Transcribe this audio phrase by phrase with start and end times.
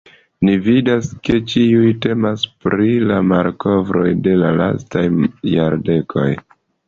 [0.47, 2.89] Ni vidas ke ĉiuj temas pri
[3.33, 5.07] malkovroj de la lastaj
[5.53, 6.27] jardekoj.